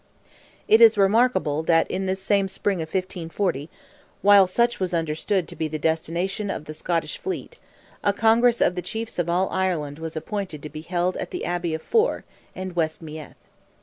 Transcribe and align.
It 0.67 0.81
is 0.81 0.97
remarkable 0.97 1.61
that 1.61 1.85
in 1.91 2.07
this 2.07 2.19
same 2.19 2.47
spring 2.47 2.81
of 2.81 2.89
1540—while 2.89 4.47
such 4.47 4.79
was 4.79 4.95
understood 4.95 5.47
to 5.47 5.55
be 5.55 5.67
the 5.67 5.77
destination 5.77 6.49
of 6.49 6.65
the 6.65 6.73
Scottish 6.73 7.19
fleet—a 7.19 8.13
congress 8.13 8.61
of 8.61 8.73
the 8.73 8.81
Chiefs 8.81 9.19
of 9.19 9.29
all 9.29 9.47
Ireland 9.51 9.99
was 9.99 10.17
appointed 10.17 10.63
to 10.63 10.69
be 10.69 10.81
held 10.81 11.17
at 11.17 11.29
the 11.29 11.45
Abbey 11.45 11.75
of 11.75 11.83
Fore, 11.83 12.23
in 12.55 12.73
West 12.73 13.03
Meath. 13.03 13.35